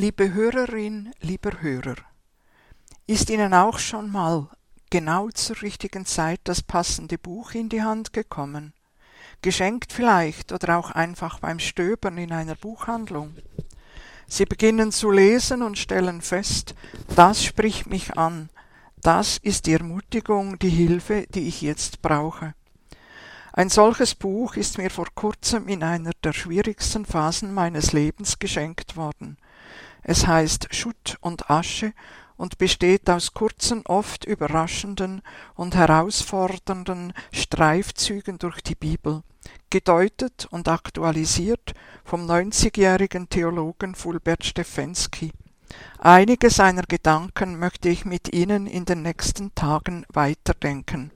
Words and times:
Liebe 0.00 0.32
Hörerin, 0.32 1.12
lieber 1.22 1.60
Hörer, 1.60 1.96
ist 3.08 3.30
Ihnen 3.30 3.52
auch 3.52 3.80
schon 3.80 4.12
mal 4.12 4.48
genau 4.90 5.28
zur 5.30 5.60
richtigen 5.60 6.06
Zeit 6.06 6.38
das 6.44 6.62
passende 6.62 7.18
Buch 7.18 7.50
in 7.50 7.68
die 7.68 7.82
Hand 7.82 8.12
gekommen? 8.12 8.74
Geschenkt 9.42 9.92
vielleicht 9.92 10.52
oder 10.52 10.78
auch 10.78 10.92
einfach 10.92 11.40
beim 11.40 11.58
Stöbern 11.58 12.16
in 12.16 12.30
einer 12.30 12.54
Buchhandlung? 12.54 13.34
Sie 14.28 14.44
beginnen 14.44 14.92
zu 14.92 15.10
lesen 15.10 15.62
und 15.62 15.78
stellen 15.78 16.22
fest, 16.22 16.76
das 17.16 17.42
spricht 17.42 17.88
mich 17.88 18.16
an, 18.16 18.50
das 19.02 19.38
ist 19.38 19.66
die 19.66 19.72
Ermutigung, 19.72 20.60
die 20.60 20.68
Hilfe, 20.68 21.26
die 21.34 21.48
ich 21.48 21.60
jetzt 21.60 22.02
brauche. 22.02 22.54
Ein 23.52 23.68
solches 23.68 24.14
Buch 24.14 24.54
ist 24.54 24.78
mir 24.78 24.90
vor 24.90 25.08
kurzem 25.16 25.66
in 25.66 25.82
einer 25.82 26.12
der 26.22 26.32
schwierigsten 26.32 27.04
Phasen 27.04 27.52
meines 27.52 27.92
Lebens 27.92 28.38
geschenkt 28.38 28.96
worden. 28.96 29.36
Es 30.02 30.26
heißt 30.26 30.74
Schutt 30.74 31.16
und 31.20 31.50
Asche 31.50 31.92
und 32.36 32.56
besteht 32.56 33.10
aus 33.10 33.34
kurzen, 33.34 33.84
oft 33.86 34.24
überraschenden 34.24 35.22
und 35.54 35.74
herausfordernden 35.74 37.12
Streifzügen 37.32 38.38
durch 38.38 38.62
die 38.62 38.76
Bibel, 38.76 39.22
gedeutet 39.70 40.46
und 40.50 40.68
aktualisiert 40.68 41.74
vom 42.04 42.26
90-jährigen 42.30 43.28
Theologen 43.28 43.94
Fulbert 43.94 44.44
Stefensky. 44.44 45.32
Einige 45.98 46.48
seiner 46.48 46.84
Gedanken 46.84 47.58
möchte 47.58 47.88
ich 47.88 48.04
mit 48.04 48.32
Ihnen 48.32 48.66
in 48.66 48.84
den 48.84 49.02
nächsten 49.02 49.54
Tagen 49.54 50.06
weiterdenken. 50.12 51.10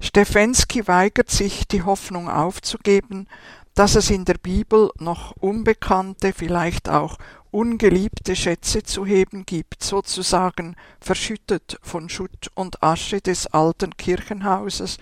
Stefensky 0.00 0.88
weigert 0.88 1.30
sich, 1.30 1.68
die 1.68 1.82
Hoffnung 1.82 2.28
aufzugeben, 2.28 3.28
dass 3.74 3.94
es 3.94 4.10
in 4.10 4.24
der 4.24 4.38
Bibel 4.38 4.90
noch 4.98 5.32
unbekannte, 5.32 6.32
vielleicht 6.32 6.88
auch 6.88 7.18
ungeliebte 7.56 8.36
Schätze 8.36 8.82
zu 8.82 9.06
heben 9.06 9.46
gibt, 9.46 9.82
sozusagen 9.82 10.76
verschüttet 11.00 11.78
von 11.80 12.10
Schutt 12.10 12.50
und 12.54 12.82
Asche 12.82 13.22
des 13.22 13.46
alten 13.46 13.96
Kirchenhauses, 13.96 14.98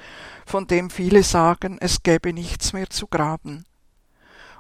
von 0.47 0.69
dem 0.69 0.89
viele 0.89 1.25
sagen, 1.25 1.79
es 1.81 2.05
gäbe 2.05 2.33
nichts 2.33 2.73
mehr 2.73 2.89
zu 2.89 3.09
graben. 3.09 3.65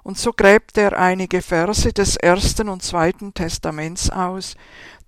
Und 0.02 0.18
so 0.18 0.32
gräbt 0.32 0.76
er 0.76 0.98
einige 0.98 1.40
Verse 1.40 1.92
des 1.92 2.16
ersten 2.16 2.68
und 2.68 2.82
zweiten 2.82 3.32
Testaments 3.32 4.10
aus, 4.10 4.56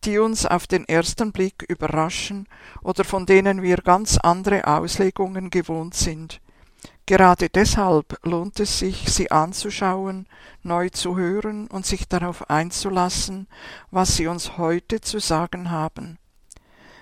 die 0.05 0.21
uns 0.21 0.47
auf 0.47 0.69
den 0.69 0.87
ersten 0.87 1.33
Blick 1.33 1.65
überraschen 1.69 2.47
oder 2.83 3.03
von 3.03 3.27
denen 3.27 3.62
wir 3.62 3.78
ganz 3.78 4.17
andere 4.17 4.65
Auslegungen 4.65 5.50
gewohnt 5.50 5.95
sind. 5.95 6.41
Gerade 7.06 7.48
deshalb 7.48 8.19
lohnt 8.25 8.59
es 8.59 8.81
sich, 8.81 9.09
sie 9.09 9.31
anzuschauen, 9.31 10.27
neu 10.65 10.89
zu 10.89 11.17
hören 11.17 11.69
und 11.69 11.87
sich 11.87 12.09
darauf 12.09 12.51
einzulassen, 12.51 13.47
was 13.93 14.17
sie 14.17 14.27
uns 14.27 14.59
heute 14.59 15.01
zu 15.01 15.20
sagen 15.20 15.70
haben. 15.70 16.19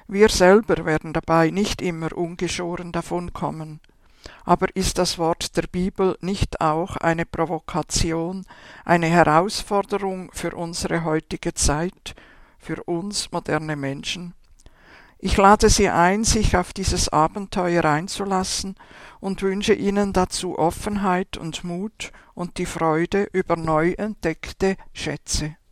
Wir 0.06 0.28
selber 0.28 0.84
werden 0.84 1.14
dabei 1.14 1.50
nicht 1.50 1.80
immer 1.80 2.14
ungeschoren 2.14 2.92
davonkommen. 2.92 3.80
Aber 4.44 4.74
ist 4.76 4.98
das 4.98 5.18
Wort 5.18 5.56
der 5.56 5.66
Bibel 5.66 6.16
nicht 6.20 6.60
auch 6.60 6.96
eine 6.96 7.24
Provokation, 7.24 8.44
eine 8.84 9.06
Herausforderung 9.06 10.30
für 10.32 10.54
unsere 10.54 11.04
heutige 11.04 11.54
Zeit, 11.54 12.14
für 12.58 12.82
uns 12.84 13.32
moderne 13.32 13.76
Menschen? 13.76 14.34
Ich 15.26 15.38
lade 15.38 15.70
Sie 15.70 15.88
ein, 15.88 16.22
sich 16.22 16.54
auf 16.54 16.74
dieses 16.74 17.08
Abenteuer 17.08 17.86
einzulassen 17.86 18.74
und 19.20 19.40
wünsche 19.40 19.72
Ihnen 19.72 20.12
dazu 20.12 20.58
Offenheit 20.58 21.38
und 21.38 21.64
Mut 21.64 22.12
und 22.34 22.58
die 22.58 22.66
Freude 22.66 23.30
über 23.32 23.56
neu 23.56 23.92
entdeckte 23.92 24.76
Schätze. 24.92 25.56